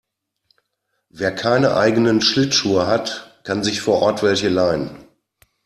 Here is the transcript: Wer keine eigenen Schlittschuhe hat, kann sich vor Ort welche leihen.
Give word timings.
Wer 1.09 1.31
keine 1.35 1.75
eigenen 1.75 2.21
Schlittschuhe 2.21 2.87
hat, 2.87 3.39
kann 3.43 3.63
sich 3.63 3.81
vor 3.81 4.01
Ort 4.01 4.23
welche 4.23 4.49
leihen. 4.49 5.05